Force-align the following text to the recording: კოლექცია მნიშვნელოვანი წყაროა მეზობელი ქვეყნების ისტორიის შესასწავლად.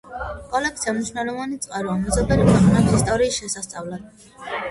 კოლექცია 0.53 0.93
მნიშვნელოვანი 0.95 1.59
წყაროა 1.65 1.99
მეზობელი 2.05 2.47
ქვეყნების 2.53 2.97
ისტორიის 3.01 3.37
შესასწავლად. 3.43 4.27